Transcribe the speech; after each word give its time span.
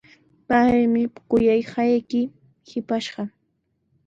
Paymi 0.47 1.01
kuyanqayki 1.29 2.21
shipashqa. 2.67 3.21